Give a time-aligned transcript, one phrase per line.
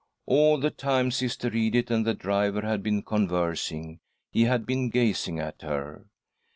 [0.25, 3.99] All the time Sister Edith and the driver had been conversing
[4.31, 6.07] he had been gazing at her.